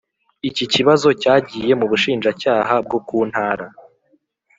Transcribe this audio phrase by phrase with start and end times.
[0.49, 3.65] iki kibazo cyagiye mu Bushinjacyaha bwo ku ntara